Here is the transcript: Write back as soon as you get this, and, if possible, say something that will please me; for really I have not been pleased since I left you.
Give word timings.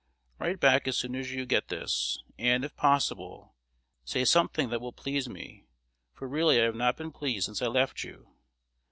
Write 0.39 0.59
back 0.59 0.87
as 0.87 0.97
soon 0.97 1.15
as 1.15 1.31
you 1.31 1.45
get 1.45 1.67
this, 1.67 2.17
and, 2.39 2.65
if 2.65 2.75
possible, 2.75 3.53
say 4.03 4.25
something 4.25 4.69
that 4.71 4.81
will 4.81 4.91
please 4.91 5.29
me; 5.29 5.67
for 6.11 6.27
really 6.27 6.59
I 6.59 6.63
have 6.63 6.73
not 6.75 6.97
been 6.97 7.11
pleased 7.11 7.45
since 7.45 7.61
I 7.61 7.67
left 7.67 8.03
you. 8.03 8.33